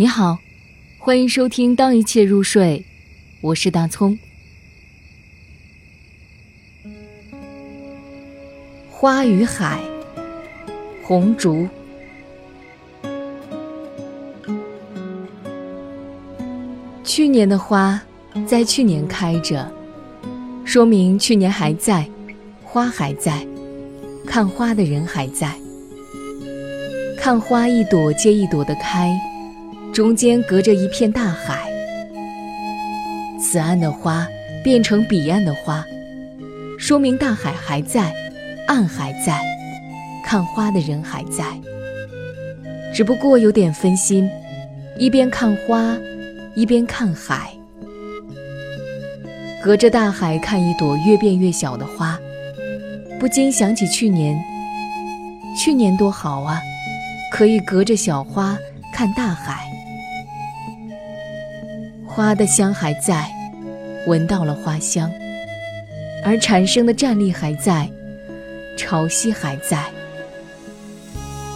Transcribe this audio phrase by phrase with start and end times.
[0.00, 0.38] 你好，
[0.96, 2.84] 欢迎收听《当一切入睡》，
[3.40, 4.16] 我是大葱。
[8.88, 9.80] 花与海，
[11.02, 11.66] 红烛。
[17.02, 18.00] 去年的花
[18.46, 19.68] 在去年开着，
[20.64, 22.08] 说明去年还在，
[22.62, 23.44] 花还在，
[24.24, 25.58] 看花的人还在，
[27.18, 29.12] 看花一朵接一朵的开。
[29.98, 31.68] 中间隔着一片大海，
[33.36, 34.28] 此岸的花
[34.62, 35.84] 变成彼岸的花，
[36.78, 38.14] 说明大海还在，
[38.68, 39.40] 岸还在，
[40.24, 41.44] 看花的人还在。
[42.94, 44.30] 只不过有点分心，
[44.96, 45.98] 一边看花，
[46.54, 47.50] 一边看海。
[49.60, 52.16] 隔着大海看一朵越变越小的花，
[53.18, 54.40] 不禁想起去年。
[55.60, 56.62] 去年多好啊，
[57.32, 58.56] 可以隔着小花
[58.94, 59.66] 看大海。
[62.18, 63.30] 花的香还在，
[64.08, 65.08] 闻到了花香，
[66.24, 67.88] 而产生的站立还在，
[68.76, 69.84] 潮汐还在，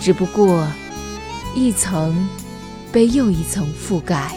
[0.00, 0.66] 只不过
[1.54, 2.26] 一层
[2.90, 4.30] 被又一层覆盖。